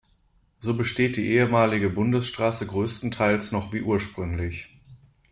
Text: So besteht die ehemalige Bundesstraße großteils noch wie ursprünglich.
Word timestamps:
So 0.61 0.73
besteht 0.73 1.15
die 1.15 1.27
ehemalige 1.27 1.91
Bundesstraße 1.91 2.65
großteils 2.65 3.51
noch 3.51 3.71
wie 3.71 3.83
ursprünglich. 3.83 4.65